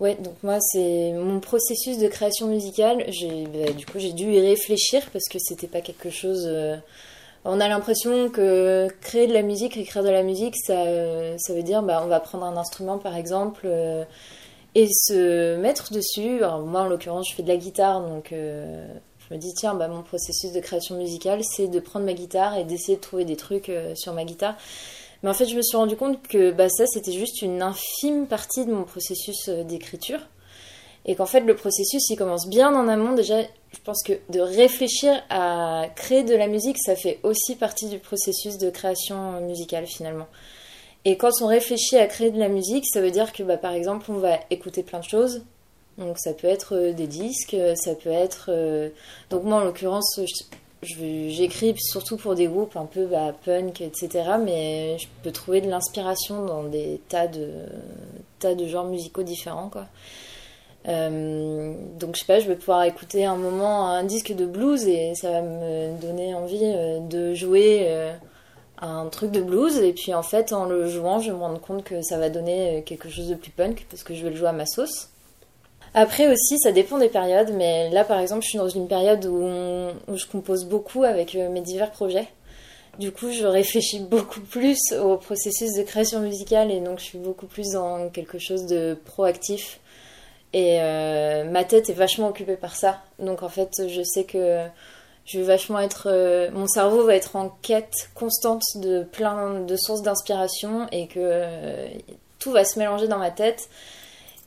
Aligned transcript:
Ouais, 0.00 0.14
donc 0.14 0.34
moi, 0.42 0.58
c'est 0.60 1.12
mon 1.12 1.40
processus 1.40 1.98
de 1.98 2.08
création 2.08 2.46
musicale. 2.46 3.04
J'ai, 3.08 3.44
bah, 3.46 3.72
du 3.72 3.84
coup, 3.84 3.98
j'ai 3.98 4.12
dû 4.12 4.32
y 4.32 4.40
réfléchir 4.40 5.02
parce 5.12 5.26
que 5.30 5.38
c'était 5.38 5.66
pas 5.66 5.82
quelque 5.82 6.08
chose. 6.10 6.44
euh, 6.46 6.76
On 7.44 7.60
a 7.60 7.68
l'impression 7.68 8.30
que 8.30 8.88
créer 9.02 9.26
de 9.26 9.34
la 9.34 9.42
musique, 9.42 9.76
écrire 9.76 10.02
de 10.02 10.10
la 10.10 10.22
musique, 10.22 10.56
ça, 10.56 10.84
ça 11.38 11.54
veut 11.54 11.62
dire, 11.62 11.82
bah, 11.82 12.02
on 12.04 12.08
va 12.08 12.20
prendre 12.20 12.44
un 12.44 12.56
instrument 12.56 12.98
par 12.98 13.16
exemple 13.16 13.62
euh, 13.66 14.04
et 14.74 14.88
se 14.88 15.56
mettre 15.58 15.92
dessus. 15.92 16.38
Alors, 16.38 16.60
moi, 16.60 16.82
en 16.82 16.86
l'occurrence, 16.88 17.28
je 17.30 17.34
fais 17.36 17.42
de 17.42 17.48
la 17.48 17.56
guitare, 17.56 18.00
donc 18.00 18.32
euh, 18.32 18.86
je 19.28 19.34
me 19.34 19.38
dis, 19.40 19.52
tiens, 19.54 19.74
bah, 19.74 19.88
mon 19.88 20.02
processus 20.02 20.52
de 20.52 20.60
création 20.60 20.96
musicale, 20.96 21.40
c'est 21.44 21.68
de 21.68 21.80
prendre 21.80 22.06
ma 22.06 22.14
guitare 22.14 22.56
et 22.58 22.64
d'essayer 22.64 22.96
de 22.96 23.02
trouver 23.02 23.26
des 23.26 23.36
trucs 23.36 23.70
sur 23.96 24.14
ma 24.14 24.24
guitare. 24.24 24.56
Mais 25.22 25.30
en 25.30 25.34
fait, 25.34 25.46
je 25.46 25.56
me 25.56 25.62
suis 25.62 25.76
rendu 25.76 25.96
compte 25.96 26.26
que 26.26 26.50
bah, 26.50 26.68
ça, 26.68 26.86
c'était 26.86 27.12
juste 27.12 27.42
une 27.42 27.62
infime 27.62 28.26
partie 28.26 28.64
de 28.64 28.72
mon 28.72 28.84
processus 28.84 29.48
euh, 29.48 29.64
d'écriture. 29.64 30.20
Et 31.06 31.14
qu'en 31.14 31.26
fait, 31.26 31.40
le 31.40 31.56
processus, 31.56 32.08
il 32.10 32.16
commence 32.16 32.48
bien 32.48 32.74
en 32.74 32.88
amont. 32.88 33.14
Déjà, 33.14 33.42
je 33.42 33.78
pense 33.84 34.02
que 34.02 34.14
de 34.30 34.40
réfléchir 34.40 35.22
à 35.30 35.86
créer 35.96 36.24
de 36.24 36.34
la 36.34 36.46
musique, 36.46 36.76
ça 36.78 36.94
fait 36.94 37.20
aussi 37.22 37.56
partie 37.56 37.88
du 37.88 37.98
processus 37.98 38.58
de 38.58 38.70
création 38.70 39.34
euh, 39.34 39.40
musicale, 39.40 39.86
finalement. 39.86 40.26
Et 41.04 41.16
quand 41.16 41.30
on 41.40 41.46
réfléchit 41.46 41.96
à 41.96 42.06
créer 42.06 42.30
de 42.30 42.38
la 42.38 42.48
musique, 42.48 42.84
ça 42.86 43.00
veut 43.00 43.10
dire 43.10 43.32
que, 43.32 43.42
bah, 43.42 43.56
par 43.56 43.72
exemple, 43.72 44.10
on 44.10 44.18
va 44.18 44.38
écouter 44.50 44.82
plein 44.82 45.00
de 45.00 45.04
choses. 45.04 45.42
Donc, 45.98 46.18
ça 46.18 46.32
peut 46.32 46.48
être 46.48 46.76
euh, 46.76 46.92
des 46.92 47.06
disques, 47.06 47.56
ça 47.76 47.94
peut 47.94 48.10
être... 48.10 48.50
Donc, 49.28 49.44
moi, 49.44 49.58
en 49.58 49.64
l'occurrence, 49.64 50.18
j'écris 50.82 51.74
surtout 51.78 52.16
pour 52.16 52.34
des 52.34 52.46
groupes 52.46 52.76
un 52.76 52.86
peu 52.86 53.06
bah, 53.06 53.34
punk, 53.44 53.80
etc. 53.80 54.08
Mais 54.42 54.98
je 54.98 55.06
peux 55.22 55.30
trouver 55.30 55.60
de 55.60 55.68
l'inspiration 55.68 56.44
dans 56.44 56.64
des 56.64 57.00
tas 57.08 57.26
de, 57.26 57.48
tas 58.38 58.54
de 58.54 58.66
genres 58.66 58.86
musicaux 58.86 59.22
différents, 59.22 59.68
quoi. 59.68 59.86
Euh, 60.88 61.74
donc 61.98 62.14
je 62.14 62.20
sais 62.20 62.26
pas, 62.26 62.40
je 62.40 62.48
vais 62.48 62.56
pouvoir 62.56 62.84
écouter 62.84 63.26
un 63.26 63.36
moment 63.36 63.90
un 63.90 64.02
disque 64.02 64.32
de 64.32 64.46
blues 64.46 64.86
et 64.86 65.14
ça 65.14 65.30
va 65.30 65.42
me 65.42 66.00
donner 66.00 66.34
envie 66.34 66.58
euh, 66.62 67.00
de 67.00 67.34
jouer 67.34 67.82
euh, 67.82 68.14
un 68.80 69.06
truc 69.08 69.30
de 69.30 69.42
blues 69.42 69.76
et 69.76 69.92
puis 69.92 70.14
en 70.14 70.22
fait 70.22 70.54
en 70.54 70.64
le 70.64 70.88
jouant 70.88 71.20
je 71.20 71.30
vais 71.30 71.36
me 71.36 71.42
rendre 71.42 71.60
compte 71.60 71.84
que 71.84 72.00
ça 72.00 72.16
va 72.16 72.30
donner 72.30 72.82
quelque 72.86 73.10
chose 73.10 73.28
de 73.28 73.34
plus 73.34 73.50
punk 73.50 73.86
parce 73.90 74.02
que 74.02 74.14
je 74.14 74.24
vais 74.24 74.30
le 74.30 74.36
jouer 74.36 74.48
à 74.48 74.52
ma 74.52 74.64
sauce. 74.64 75.10
Après 75.94 76.32
aussi 76.32 76.56
ça 76.58 76.70
dépend 76.70 76.98
des 76.98 77.08
périodes 77.08 77.52
mais 77.52 77.90
là 77.90 78.04
par 78.04 78.20
exemple 78.20 78.44
je 78.44 78.50
suis 78.50 78.58
dans 78.58 78.68
une 78.68 78.86
période 78.86 79.26
où, 79.26 80.16
je 80.16 80.26
compose 80.26 80.64
beaucoup 80.64 81.02
avec 81.02 81.34
euh, 81.34 81.48
mes 81.48 81.60
divers 81.60 81.90
projets. 81.90 82.28
Du 82.98 83.12
coup, 83.12 83.30
je 83.32 83.46
réfléchis 83.46 84.00
beaucoup 84.10 84.40
plus 84.40 84.78
au 84.92 85.16
processus 85.16 85.74
de 85.74 85.82
création 85.82 86.20
musicale 86.20 86.70
et 86.70 86.80
donc 86.80 86.98
je 86.98 87.04
suis 87.04 87.18
beaucoup 87.18 87.46
plus 87.46 87.70
dans 87.72 88.08
quelque 88.10 88.38
chose 88.38 88.66
de 88.66 88.98
proactif. 89.04 89.80
Et 90.52 90.80
euh, 90.80 91.44
ma 91.44 91.64
tête 91.64 91.88
est 91.90 91.94
vachement 91.94 92.28
occupée 92.28 92.56
par 92.56 92.74
ça. 92.74 93.00
Donc 93.18 93.42
en 93.42 93.48
fait, 93.48 93.88
je 93.88 94.02
sais 94.02 94.24
que 94.24 94.64
je 95.24 95.38
vais 95.38 95.44
vachement 95.44 95.78
être. 95.78 96.08
euh, 96.10 96.50
mon 96.52 96.66
cerveau 96.66 97.04
va 97.04 97.14
être 97.14 97.36
en 97.36 97.50
quête 97.62 98.10
constante 98.14 98.62
de 98.76 99.04
plein 99.04 99.60
de 99.60 99.76
sources 99.76 100.02
d'inspiration 100.02 100.88
et 100.90 101.06
que 101.06 101.44
tout 102.40 102.50
va 102.50 102.64
se 102.64 102.78
mélanger 102.78 103.06
dans 103.06 103.18
ma 103.18 103.30
tête. 103.30 103.68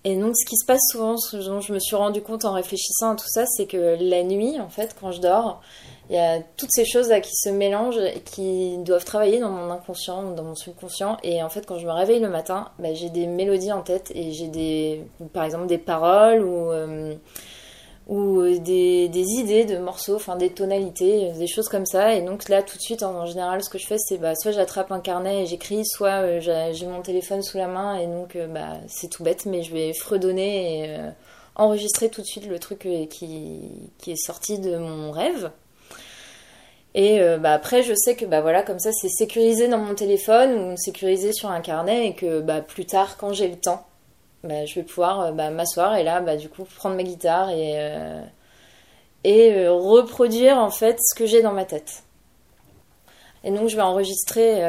Et 0.06 0.18
donc 0.18 0.36
ce 0.36 0.46
qui 0.46 0.58
se 0.58 0.66
passe 0.66 0.82
souvent, 0.92 1.18
ce 1.18 1.38
dont 1.38 1.62
je 1.62 1.74
me 1.74 1.80
suis 1.80 1.96
rendu 1.96 2.22
compte 2.22 2.44
en 2.44 2.54
réfléchissant 2.54 3.12
à 3.12 3.16
tout 3.16 3.28
ça, 3.28 3.46
c'est 3.46 3.66
que 3.66 3.98
la 4.00 4.24
nuit, 4.24 4.60
en 4.60 4.68
fait, 4.68 4.96
quand 5.00 5.12
je 5.12 5.22
dors, 5.22 5.62
il 6.10 6.16
y 6.16 6.20
a 6.20 6.42
toutes 6.58 6.72
ces 6.72 6.84
choses 6.84 7.08
là 7.08 7.22
qui 7.22 7.32
se 7.34 7.50
mélangent 7.50 8.00
et 8.00 8.20
qui 8.20 8.78
doivent 8.80 9.06
travailler 9.06 9.40
dans 9.40 9.50
mon 9.50 9.72
inconscient, 9.72 10.32
dans 10.32 10.44
mon 10.44 10.56
subconscient. 10.56 11.18
Et 11.24 11.42
en 11.42 11.48
fait, 11.48 11.66
quand 11.66 11.78
je 11.78 11.86
me 11.88 11.92
réveille 11.92 12.20
le 12.20 12.30
matin, 12.30 12.70
bah, 12.80 12.94
j'ai 12.94 13.10
des 13.10 13.28
mélodies 13.28 13.72
en 13.72 13.82
tête 13.82 14.12
et 14.14 14.34
j'ai 14.34 14.48
des, 14.48 15.06
par 15.32 15.46
exemple, 15.46 15.68
des 15.68 15.78
paroles 15.78 16.44
ou, 16.44 16.72
euh, 16.72 17.16
ou 18.08 18.42
des, 18.60 19.08
des 19.08 19.26
idées 19.40 19.66
de 19.66 19.78
morceaux, 19.78 20.16
enfin 20.16 20.36
des 20.36 20.50
tonalités, 20.50 21.32
des 21.32 21.48
choses 21.48 21.70
comme 21.70 21.86
ça. 21.86 22.14
Et 22.16 22.22
donc 22.22 22.50
là, 22.50 22.62
tout 22.62 22.78
de 22.78 22.82
suite, 22.82 23.04
en, 23.04 23.26
général, 23.26 23.64
ce 23.64 23.70
que 23.70 23.78
je 23.78 23.88
fais, 23.88 23.98
c'est 23.98 24.18
bah, 24.18 24.36
soit 24.36 24.52
j'attrape 24.52 24.92
un 24.92 25.00
carnet 25.00 25.44
et 25.44 25.46
j'écris, 25.46 25.86
soit 25.86 26.22
euh, 26.24 26.40
j'ai 26.40 26.88
mon 26.88 27.02
téléphone 27.02 27.42
sous 27.42 27.58
la 27.58 27.68
main 27.68 27.98
et 27.98 28.08
donc 28.08 28.36
euh, 28.36 28.48
bah, 28.48 28.78
c'est 28.88 29.10
tout 29.10 29.24
bête, 29.24 29.46
mais 29.46 29.64
je 29.64 29.74
vais 29.74 29.94
fredonner 29.94 30.80
et 30.80 30.90
euh, 30.90 31.10
enregistrer 31.56 32.10
tout 32.10 32.22
de 32.22 32.28
suite 32.28 32.48
le 32.48 32.60
truc 32.60 32.86
euh, 32.86 33.06
qui, 33.06 33.62
qui 34.00 34.12
est 34.12 34.24
sorti 34.24 34.60
de 34.60 34.78
mon 34.78 35.12
rêve. 35.12 35.52
Et 36.96 37.22
euh, 37.22 37.38
bah, 37.38 37.54
après, 37.54 37.84
je 37.84 37.94
sais 37.96 38.16
que 38.16 38.26
bah, 38.26 38.42
voilà, 38.42 38.62
comme 38.62 38.80
ça, 38.80 38.92
c'est 38.92 39.10
sécurisé 39.10 39.68
dans 39.68 39.80
mon 39.80 39.96
téléphone 39.96 40.74
ou 40.74 40.78
sécurisé 40.78 41.34
sur 41.34 41.50
un 41.50 41.62
carnet 41.62 42.08
et 42.08 42.14
que 42.14 42.42
bah, 42.42 42.62
plus 42.62 42.86
tard, 42.86 43.18
quand 43.18 43.34
j'ai 43.34 43.48
le 43.48 43.56
temps, 43.56 43.86
bah, 44.44 44.66
je 44.66 44.76
vais 44.76 44.84
pouvoir 44.84 45.22
euh, 45.22 45.32
bah, 45.32 45.50
m'asseoir 45.50 45.96
et 45.96 46.04
là, 46.04 46.20
bah, 46.20 46.36
du 46.36 46.50
coup, 46.50 46.66
prendre 46.66 46.96
ma 46.96 47.04
guitare 47.04 47.50
et, 47.50 47.76
euh, 47.78 48.22
euh, 49.26 49.72
reproduire 49.72 50.58
en 50.58 50.70
fait 50.70 50.98
ce 51.00 51.16
que 51.16 51.26
j'ai 51.26 51.42
dans 51.42 51.54
ma 51.54 51.64
tête. 51.64 52.04
Et 53.46 53.52
donc, 53.52 53.70
je 53.70 53.76
vais 53.76 53.82
enregistrer 53.82 54.64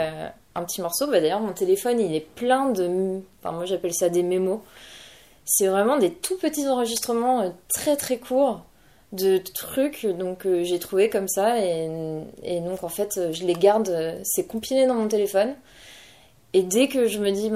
un 0.57 0.65
petit 0.65 0.81
morceau. 0.81 1.07
D'ailleurs, 1.07 1.41
mon 1.41 1.53
téléphone, 1.53 2.01
il 2.01 2.13
est 2.13 2.27
plein 2.35 2.71
de. 2.71 3.21
Moi, 3.45 3.65
j'appelle 3.67 3.95
ça 3.95 4.09
des 4.09 4.25
mémos. 4.25 4.61
C'est 5.45 5.69
vraiment 5.69 5.97
des 5.97 6.11
tout 6.11 6.37
petits 6.39 6.67
enregistrements 6.67 7.53
très 7.69 7.97
très 7.97 8.19
courts 8.19 8.63
de 9.13 9.39
trucs 9.39 10.07
donc 10.07 10.45
j'ai 10.63 10.81
trouvé 10.81 11.09
comme 11.09 11.29
ça 11.29 11.61
et, 11.61 11.89
donc 12.61 12.83
en 12.83 12.89
fait 12.89 13.31
je 13.31 13.45
les 13.45 13.53
garde 13.53 14.19
c'est 14.25 14.45
compilé 14.45 14.87
dans 14.87 14.95
mon 14.95 15.07
téléphone 15.07 15.55
et 16.53 16.63
dès 16.63 16.89
que 16.89 17.07
je 17.07 17.21
me 17.21 17.31
dis 17.31 17.49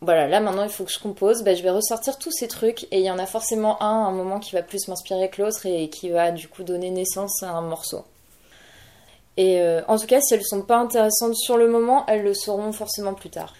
voilà 0.00 0.28
là 0.28 0.40
maintenant 0.40 0.64
il 0.64 0.70
faut 0.70 0.84
que 0.84 0.92
je 0.92 0.98
compose. 0.98 1.42
Bah, 1.42 1.54
je 1.54 1.62
vais 1.62 1.70
ressortir 1.70 2.18
tous 2.18 2.30
ces 2.30 2.48
trucs 2.48 2.84
et 2.84 2.98
il 2.98 3.04
y 3.04 3.10
en 3.10 3.18
a 3.18 3.26
forcément 3.26 3.82
un 3.82 4.04
à 4.04 4.08
un 4.08 4.12
moment 4.12 4.40
qui 4.40 4.54
va 4.54 4.62
plus 4.62 4.88
m'inspirer 4.88 5.30
que 5.30 5.42
l'autre 5.42 5.66
et 5.66 5.88
qui 5.88 6.10
va 6.10 6.30
du 6.30 6.48
coup 6.48 6.62
donner 6.62 6.90
naissance 6.90 7.42
à 7.42 7.50
un 7.50 7.62
morceau. 7.62 8.04
Et 9.36 9.60
euh, 9.60 9.82
en 9.88 9.98
tout 9.98 10.06
cas 10.06 10.20
si 10.20 10.34
elles 10.34 10.44
sont 10.44 10.62
pas 10.62 10.78
intéressantes 10.78 11.36
sur 11.36 11.56
le 11.56 11.68
moment 11.68 12.04
elles 12.06 12.22
le 12.22 12.34
seront 12.34 12.72
forcément 12.72 13.14
plus 13.14 13.30
tard. 13.30 13.54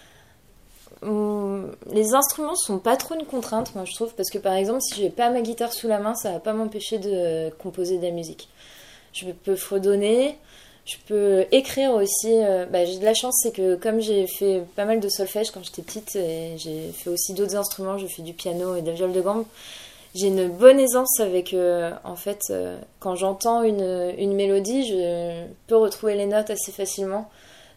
Hum, 1.03 1.75
les 1.91 2.15
instruments 2.15 2.55
sont 2.55 2.79
pas 2.79 2.97
trop 2.97 3.13
une 3.15 3.25
contrainte, 3.25 3.75
moi 3.75 3.85
je 3.85 3.93
trouve, 3.93 4.15
parce 4.15 4.31
que 4.31 4.39
par 4.39 4.53
exemple, 4.53 4.81
si 4.81 4.95
j'ai 4.95 5.09
pas 5.09 5.29
ma 5.29 5.41
guitare 5.41 5.71
sous 5.71 5.87
la 5.87 5.99
main, 5.99 6.15
ça 6.15 6.31
va 6.31 6.39
pas 6.39 6.53
m'empêcher 6.53 6.97
de 6.97 7.51
composer 7.59 7.97
de 7.97 8.03
la 8.03 8.11
musique. 8.11 8.49
Je 9.13 9.31
peux 9.31 9.55
fredonner, 9.55 10.37
je 10.87 10.95
peux 11.05 11.45
écrire 11.51 11.91
aussi. 11.91 12.31
euh, 12.31 12.65
bah, 12.65 12.85
j'ai 12.85 12.97
de 12.97 13.03
la 13.05 13.13
chance, 13.13 13.35
c'est 13.43 13.51
que 13.51 13.75
comme 13.75 13.99
j'ai 13.99 14.25
fait 14.25 14.63
pas 14.75 14.85
mal 14.85 15.01
de 15.01 15.09
solfège 15.09 15.51
quand 15.51 15.63
j'étais 15.63 15.81
petite, 15.81 16.15
et 16.15 16.57
j'ai 16.57 16.91
fait 16.93 17.09
aussi 17.09 17.33
d'autres 17.33 17.57
instruments, 17.57 17.97
j'ai 17.97 18.07
fait 18.07 18.21
du 18.21 18.33
piano 18.33 18.75
et 18.75 18.81
de 18.81 18.87
la 18.87 18.93
viole 18.93 19.11
de 19.11 19.21
gambe, 19.21 19.45
j'ai 20.15 20.27
une 20.27 20.47
bonne 20.47 20.79
aisance 20.79 21.19
avec, 21.19 21.53
euh, 21.53 21.91
en 22.05 22.15
fait, 22.15 22.39
euh, 22.49 22.79
quand 22.99 23.15
j'entends 23.15 23.63
une, 23.63 24.33
mélodie, 24.33 24.87
je 24.87 25.45
peux 25.67 25.75
retrouver 25.75 26.15
les 26.15 26.25
notes 26.25 26.49
assez 26.49 26.71
facilement. 26.71 27.29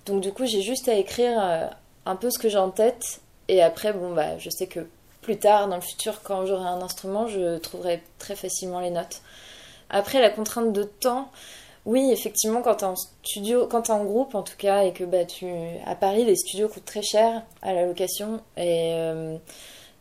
Donc 0.07 0.23
du 0.23 0.33
coup, 0.33 0.47
j'ai 0.47 0.63
juste 0.63 0.89
à 0.89 0.95
écrire 0.95 1.71
un 2.07 2.17
peu 2.17 2.31
ce 2.31 2.39
que 2.39 2.49
j'ai 2.49 2.59
en 2.59 2.71
tête. 2.71 3.21
Et 3.49 3.61
après, 3.61 3.93
bon, 3.93 4.15
bah, 4.15 4.39
je 4.39 4.49
sais 4.51 4.69
que 4.69 4.87
plus 5.21 5.37
tard, 5.37 5.69
dans 5.69 5.77
le 5.77 5.83
futur, 5.83 6.23
quand 6.23 6.47
j'aurai 6.47 6.69
un 6.69 6.81
instrument, 6.81 7.27
je 7.27 7.59
trouverai 7.59 8.03
très 8.19 8.37
facilement 8.37 8.81
les 8.81 8.91
notes. 8.91 9.21
Après, 9.91 10.21
la 10.21 10.31
contrainte 10.31 10.73
de 10.73 10.85
temps, 10.85 11.31
oui, 11.91 12.13
effectivement, 12.13 12.63
quand 12.63 12.77
t'es 12.77 12.85
en 12.85 12.95
studio, 12.95 13.67
quand 13.67 13.83
t'es 13.83 13.91
en 13.91 14.05
groupe 14.05 14.37
en 14.37 14.45
tout 14.45 14.57
cas, 14.57 14.85
et 14.85 14.93
que 14.93 15.03
bah, 15.03 15.25
tu, 15.25 15.47
à 15.85 15.97
Paris, 15.97 16.25
les 16.25 16.37
studios 16.37 16.69
coûtent 16.69 16.85
très 16.85 17.03
cher 17.03 17.43
à 17.63 17.73
la 17.75 17.85
location. 17.85 18.39
Et 18.57 18.93
euh, 18.95 19.37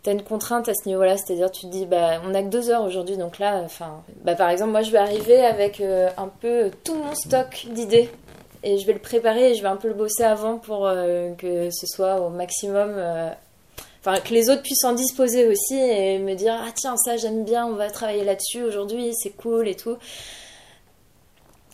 t'as 0.04 0.12
une 0.12 0.22
contrainte 0.22 0.70
à 0.70 0.76
ce 0.76 0.88
niveau-là, 0.88 1.18
c'est-à-dire 1.18 1.50
tu 1.50 1.62
te 1.62 1.72
dis, 1.72 1.88
bah, 1.88 2.22
on 2.28 2.36
a 2.36 2.44
que 2.44 2.50
deux 2.50 2.70
heures 2.70 2.84
aujourd'hui, 2.84 3.18
donc 3.18 3.40
là, 3.40 3.64
enfin, 3.66 4.04
bah, 4.24 4.36
par 4.36 4.52
exemple, 4.52 4.70
moi 4.70 4.84
je 4.84 4.92
vais 4.92 5.00
arriver 5.00 5.44
avec 5.44 5.82
euh, 5.82 6.12
un 6.18 6.28
peu 6.28 6.70
tout 6.84 6.94
mon 6.94 7.16
stock 7.16 7.66
d'idées 7.72 8.12
et 8.62 8.78
je 8.78 8.86
vais 8.86 8.94
le 8.94 9.00
préparer 9.00 9.50
et 9.50 9.56
je 9.56 9.64
vais 9.64 9.68
un 9.68 9.78
peu 9.78 9.88
le 9.88 9.96
bosser 9.96 10.24
avant 10.24 10.60
pour 10.60 10.86
euh, 10.86 11.34
que 11.40 11.72
ce 11.72 11.88
soit 11.88 12.22
au 12.22 12.30
maximum. 12.30 13.02
Enfin, 14.02 14.20
que 14.20 14.32
les 14.36 14.52
autres 14.52 14.62
puissent 14.62 14.84
en 14.84 14.94
disposer 14.94 15.48
aussi 15.48 15.76
et 15.76 16.20
me 16.20 16.36
dire 16.36 16.56
Ah, 16.56 16.70
tiens, 16.76 16.98
ça 16.98 17.18
j'aime 17.18 17.46
bien, 17.46 17.66
on 17.66 17.74
va 17.74 17.90
travailler 17.90 18.24
là-dessus 18.24 18.62
aujourd'hui, 18.62 19.12
c'est 19.16 19.32
cool 19.32 19.68
et 19.68 19.76
tout. 19.76 19.98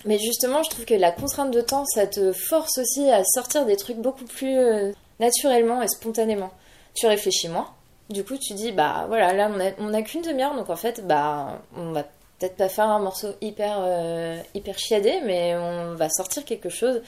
Mais 0.06 0.20
justement, 0.20 0.62
je 0.62 0.70
trouve 0.70 0.86
que 0.86 0.94
la 0.94 1.12
contrainte 1.12 1.52
de 1.52 1.62
temps, 1.62 1.86
ça 1.86 2.06
te 2.06 2.32
force 2.32 2.78
aussi 2.78 3.10
à 3.10 3.24
sortir 3.24 3.66
des 3.66 3.76
trucs 3.76 3.98
beaucoup 3.98 4.26
plus 4.26 4.56
euh, 4.56 4.92
naturellement 5.20 5.82
et 5.82 5.88
spontanément. 5.88 6.52
Tu 6.94 7.08
réfléchis 7.08 7.50
moins. 7.50 7.68
Du 8.10 8.24
coup, 8.24 8.38
tu 8.38 8.54
dis 8.54 8.72
Bah 8.72 9.06
voilà, 9.08 9.34
là 9.34 9.52
on 9.54 9.60
a, 9.60 9.72
on 9.80 9.94
a 9.94 10.02
qu'une 10.04 10.22
demi-heure, 10.22 10.56
donc 10.56 10.70
en 10.70 10.76
fait, 10.76 11.06
bah 11.06 11.60
on 11.76 11.92
va 11.92 12.04
peut-être 12.38 12.56
pas 12.56 12.70
faire 12.70 12.86
un 12.86 13.00
morceau 13.00 13.30
hyper, 13.42 13.78
euh, 13.80 14.40
hyper 14.54 14.78
chiadé, 14.78 15.22
mais 15.26 15.56
on 15.58 15.96
va 15.96 16.10
sortir 16.10 16.46
quelque 16.46 16.70
chose. 16.70 17.02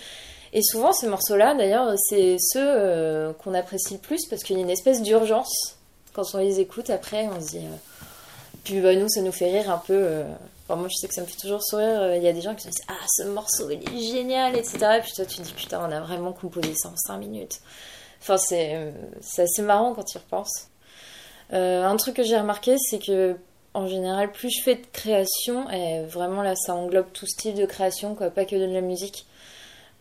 Et 0.53 0.63
souvent, 0.63 0.91
ces 0.91 1.07
morceaux-là, 1.07 1.53
d'ailleurs, 1.53 1.93
c'est 2.09 2.37
ceux 2.39 2.65
euh, 2.65 3.33
qu'on 3.33 3.53
apprécie 3.53 3.93
le 3.93 3.99
plus 3.99 4.25
parce 4.25 4.43
qu'il 4.43 4.55
y 4.55 4.59
a 4.59 4.63
une 4.63 4.71
espèce 4.71 5.03
d'urgence 5.03 5.77
quand 6.13 6.23
on 6.33 6.39
les 6.39 6.59
écoute. 6.59 6.89
Après, 6.89 7.27
on 7.27 7.39
se 7.39 7.49
dit. 7.51 7.65
Puis 8.63 8.81
bah, 8.81 8.95
nous, 8.95 9.07
ça 9.07 9.21
nous 9.21 9.31
fait 9.31 9.51
rire 9.51 9.69
un 9.69 9.77
peu. 9.85 10.23
Euh, 10.69 10.75
moi, 10.75 10.87
je 10.89 10.95
sais 10.95 11.07
que 11.07 11.13
ça 11.13 11.21
me 11.21 11.25
fait 11.27 11.39
toujours 11.39 11.63
sourire. 11.63 12.01
euh, 12.01 12.17
Il 12.17 12.23
y 12.23 12.27
a 12.27 12.33
des 12.33 12.41
gens 12.41 12.55
qui 12.55 12.63
se 12.63 12.69
disent 12.69 12.83
Ah, 12.87 13.05
ce 13.07 13.23
morceau, 13.23 13.69
il 13.69 13.81
est 13.83 14.11
génial, 14.11 14.55
etc. 14.55 14.77
Et 14.97 15.01
puis 15.01 15.11
toi, 15.15 15.25
tu 15.25 15.37
te 15.37 15.41
dis 15.41 15.53
Putain, 15.53 15.79
on 15.87 15.91
a 15.91 15.99
vraiment 16.01 16.33
composé 16.33 16.73
ça 16.75 16.89
en 16.89 16.95
5 16.95 17.17
minutes. 17.17 17.59
Enfin, 18.21 18.37
c'est 18.37 18.75
euh, 18.75 18.91
c'est 19.21 19.43
assez 19.43 19.61
marrant 19.61 19.93
quand 19.93 20.03
tu 20.03 20.17
y 20.17 20.21
repenses. 20.21 20.69
un 21.51 21.95
truc 21.97 22.15
que 22.15 22.23
j'ai 22.23 22.37
remarqué, 22.37 22.75
c'est 22.77 22.99
que 22.99 23.37
en 23.73 23.87
général, 23.87 24.31
plus 24.31 24.49
je 24.49 24.63
fais 24.63 24.75
de 24.75 24.85
création, 24.91 25.69
et 25.69 26.03
vraiment 26.05 26.41
là, 26.41 26.55
ça 26.55 26.73
englobe 26.73 27.11
tout 27.13 27.27
style 27.27 27.53
de 27.53 27.65
création, 27.65 28.15
quoi, 28.15 28.31
pas 28.31 28.45
que 28.45 28.55
de 28.55 28.65
la 28.65 28.81
musique. 28.81 29.27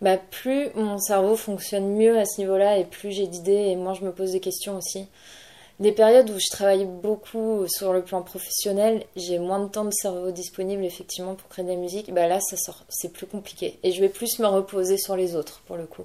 Bah, 0.00 0.16
plus 0.18 0.70
mon 0.74 0.98
cerveau 0.98 1.36
fonctionne 1.36 1.94
mieux 1.94 2.18
à 2.18 2.24
ce 2.26 2.40
niveau-là 2.40 2.76
et 2.78 2.84
plus 2.84 3.12
j'ai 3.12 3.26
d'idées 3.26 3.52
et 3.70 3.76
moins 3.76 3.94
je 3.94 4.04
me 4.04 4.12
pose 4.12 4.32
des 4.32 4.40
questions 4.40 4.76
aussi. 4.76 5.08
Des 5.78 5.92
périodes 5.92 6.30
où 6.30 6.38
je 6.38 6.48
travaille 6.50 6.86
beaucoup 6.86 7.66
sur 7.68 7.92
le 7.92 8.02
plan 8.02 8.22
professionnel, 8.22 9.04
j'ai 9.14 9.38
moins 9.38 9.60
de 9.60 9.68
temps 9.68 9.84
de 9.84 9.92
cerveau 9.92 10.30
disponible 10.30 10.84
effectivement 10.84 11.34
pour 11.34 11.48
créer 11.48 11.64
de 11.64 11.70
la 11.70 11.76
musique. 11.76 12.12
Bah 12.14 12.26
là, 12.26 12.40
ça 12.40 12.56
sort, 12.56 12.84
c'est 12.88 13.12
plus 13.12 13.26
compliqué 13.26 13.78
et 13.82 13.92
je 13.92 14.00
vais 14.00 14.08
plus 14.08 14.38
me 14.38 14.46
reposer 14.46 14.96
sur 14.96 15.16
les 15.16 15.36
autres 15.36 15.62
pour 15.66 15.76
le 15.76 15.86
coup. 15.86 16.04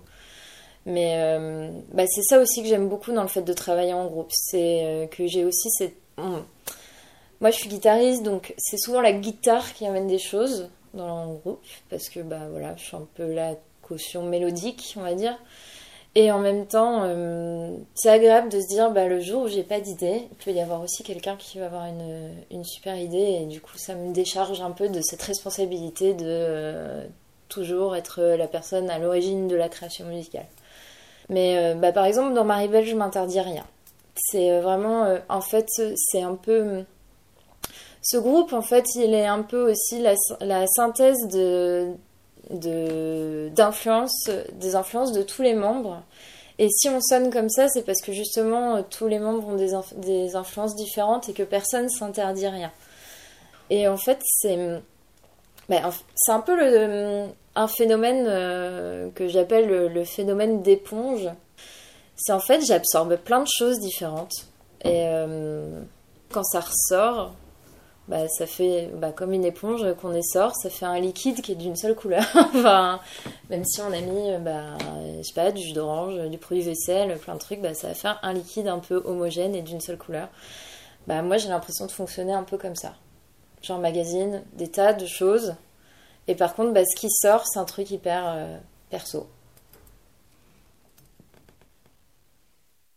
Mais 0.86 1.14
euh, 1.18 1.70
bah 1.94 2.04
c'est 2.08 2.24
ça 2.24 2.40
aussi 2.40 2.64
que 2.64 2.68
j'aime 2.68 2.90
beaucoup 2.90 3.12
dans 3.14 3.22
le 3.22 3.30
fait 3.30 3.44
de 3.44 3.54
travailler 3.54 3.94
en 3.94 4.08
groupe, 4.08 4.32
c'est 4.32 4.84
euh, 4.84 5.08
que 5.08 5.28
j'ai 5.28 5.46
aussi 5.46 5.70
cette 5.70 5.96
moi, 7.42 7.50
je 7.50 7.56
suis 7.56 7.70
guitariste, 7.70 8.22
donc 8.22 8.54
c'est 8.58 8.78
souvent 8.78 9.02
la 9.02 9.14
guitare 9.14 9.74
qui 9.74 9.88
amène 9.88 10.08
des 10.08 10.20
choses 10.20 10.70
dans 10.94 11.26
le 11.26 11.38
groupe, 11.38 11.66
parce 11.90 12.08
que 12.10 12.20
bah 12.20 12.48
voilà, 12.52 12.76
je 12.78 12.84
suis 12.84 12.96
un 12.96 13.08
peu 13.16 13.34
la 13.34 13.56
caution 13.82 14.24
mélodique, 14.24 14.94
on 14.98 15.02
va 15.02 15.16
dire. 15.16 15.36
Et 16.16 16.32
en 16.32 16.40
même 16.40 16.66
temps, 16.66 17.04
euh, 17.04 17.78
c'est 17.96 18.10
agréable 18.10 18.50
de 18.50 18.60
se 18.60 18.68
dire, 18.68 18.92
bah, 18.92 19.08
le 19.08 19.22
jour 19.22 19.44
où 19.44 19.48
j'ai 19.48 19.64
pas 19.64 19.80
d'idée, 19.80 20.28
il 20.30 20.38
peut 20.44 20.52
y 20.52 20.60
avoir 20.60 20.82
aussi 20.82 21.04
quelqu'un 21.04 21.38
qui 21.38 21.58
va 21.58 21.68
avoir 21.68 21.86
une, 21.86 22.32
une, 22.52 22.66
super 22.66 22.98
idée, 22.98 23.40
et 23.42 23.46
du 23.46 23.62
coup, 23.62 23.78
ça 23.78 23.96
me 23.96 24.14
décharge 24.14 24.60
un 24.60 24.72
peu 24.72 24.90
de 24.90 25.00
cette 25.02 25.22
responsabilité 25.22 26.14
de 26.14 26.26
euh, 26.28 27.06
toujours 27.48 27.96
être 27.96 28.22
la 28.22 28.48
personne 28.48 28.90
à 28.90 29.00
l'origine 29.00 29.48
de 29.48 29.56
la 29.56 29.70
création 29.70 30.06
musicale. 30.06 30.48
Mais 31.30 31.58
euh, 31.58 31.76
bah, 31.76 31.94
par 31.94 32.04
exemple, 32.04 32.34
dans 32.34 32.44
Maribel, 32.44 32.86
je 32.86 32.96
m'interdis 32.96 33.40
rien. 33.40 33.66
C'est 34.16 34.60
vraiment, 34.60 35.18
en 35.30 35.42
fait, 35.42 35.68
c'est 35.96 36.22
un 36.22 36.36
peu 36.36 36.84
ce 38.02 38.18
groupe, 38.18 38.54
en 38.54 38.64
fait, 38.64 38.86
il 38.96 39.14
est 39.14 39.28
un 39.28 39.44
peu 39.44 39.72
aussi 39.72 40.02
la, 40.02 40.68
synthèse 40.68 41.28
de, 41.28 41.94
d'influence, 42.52 44.30
des 44.54 44.76
influences 44.76 45.12
de 45.12 45.24
tous 45.24 45.42
les 45.42 45.54
membres. 45.54 46.02
Et 46.60 46.70
si 46.70 46.90
on 46.90 47.02
sonne 47.02 47.32
comme 47.32 47.50
ça, 47.50 47.68
c'est 47.70 47.84
parce 47.84 48.02
que 48.02 48.12
justement 48.12 48.84
tous 48.84 49.08
les 49.08 49.20
membres 49.20 49.48
ont 49.48 49.56
des, 49.56 49.72
des 49.98 50.36
influences 50.36 50.76
différentes 50.76 51.30
et 51.30 51.34
que 51.34 51.44
personne 51.44 51.90
s'interdit 51.90 52.48
rien. 52.48 52.72
Et 53.70 53.88
en 53.88 53.98
fait, 53.98 54.20
c'est 54.24 54.82
ben, 55.70 55.90
c'est 56.16 56.34
un 56.34 56.42
peu 56.42 56.56
le, 56.56 57.28
un 57.56 57.68
phénomène 57.68 58.26
euh, 58.28 59.10
que 59.16 59.30
j'appelle 59.30 59.68
le, 59.70 60.04
phénomène 60.04 60.62
d'éponge. 60.62 61.30
C'est 62.18 62.34
en 62.34 62.42
fait, 62.42 62.62
j'absorbe 62.62 63.16
plein 63.16 63.42
de 63.42 63.48
choses 63.48 63.80
différentes. 63.80 64.34
Et 64.84 65.06
euh, 65.06 65.82
quand 66.32 66.44
ça 66.44 66.60
ressort, 66.60 67.34
bah, 68.08 68.28
ça 68.28 68.46
fait 68.46 68.90
bah, 68.96 69.12
comme 69.12 69.32
une 69.32 69.46
éponge 69.46 69.86
qu'on 70.02 70.14
essore, 70.14 70.56
ça 70.56 70.70
fait 70.70 70.86
un 70.86 71.00
liquide 71.00 71.42
qui 71.42 71.54
est 71.54 71.56
d'une 71.56 71.76
seule 71.76 71.96
couleur. 71.96 72.24
enfin, 72.36 73.00
même 73.50 73.64
si 73.64 73.82
on 73.82 73.92
a 73.92 74.02
mis, 74.02 74.38
bah, 74.44 74.78
je 75.18 75.24
sais 75.24 75.34
pas, 75.34 75.52
du 75.52 75.62
jus 75.62 75.74
d'orange, 75.74 76.20
du 76.30 76.38
produit 76.38 76.64
vaisselle, 76.64 77.18
plein 77.20 77.36
de 77.36 77.40
trucs, 77.40 77.62
bah, 77.62 77.74
ça 77.74 77.88
va 77.88 77.94
faire 77.94 78.20
un 78.24 78.34
liquide 78.34 78.68
un 78.68 78.80
peu 78.80 79.02
homogène 79.06 79.56
et 79.56 79.62
d'une 79.62 79.82
seule 79.82 79.98
couleur. 79.98 80.30
Bah, 81.08 81.22
moi, 81.22 81.38
j'ai 81.38 81.50
l'impression 81.50 81.86
de 81.86 81.92
fonctionner 81.92 82.34
un 82.34 82.44
peu 82.44 82.58
comme 82.58 82.76
ça. 82.76 82.94
J'emmagasine 83.62 84.44
des 84.54 84.70
tas 84.70 84.94
de 84.94 85.06
choses, 85.06 85.56
et 86.28 86.36
par 86.36 86.56
contre, 86.56 86.74
bah, 86.74 86.84
ce 86.86 87.00
qui 87.00 87.10
sort, 87.10 87.46
c'est 87.46 87.60
un 87.60 87.66
truc 87.66 87.92
hyper 87.92 88.24
euh, 88.28 88.58
perso. 88.90 89.28